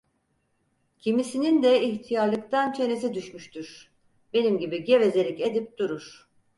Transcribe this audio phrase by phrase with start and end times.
[0.99, 3.91] Kimisinin de ihtiyarlıktan çenesi düşmüştür,
[4.33, 6.29] benim gibi gevezelik edip durur.